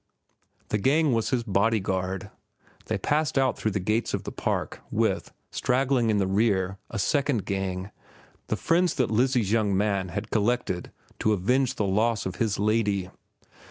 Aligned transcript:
The 0.69 0.79
gang 0.79 1.13
was 1.13 1.29
his 1.29 1.43
body 1.43 1.79
guard. 1.79 2.31
They 2.87 2.97
passed 2.97 3.37
out 3.37 3.55
through 3.55 3.69
the 3.69 3.79
gates 3.79 4.15
of 4.15 4.23
the 4.23 4.31
park 4.31 4.81
with, 4.89 5.31
straggling 5.51 6.09
in 6.09 6.17
the 6.17 6.25
rear, 6.25 6.79
a 6.89 6.97
second 6.97 7.45
gang, 7.45 7.91
the 8.47 8.55
friends 8.55 8.95
that 8.95 9.11
Lizzie's 9.11 9.51
young 9.51 9.77
man 9.77 10.07
had 10.09 10.31
collected 10.31 10.91
to 11.19 11.33
avenge 11.33 11.75
the 11.75 11.85
loss 11.85 12.25
of 12.25 12.37
his 12.37 12.57
lady. 12.57 13.11